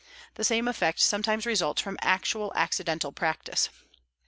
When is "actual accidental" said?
2.01-3.11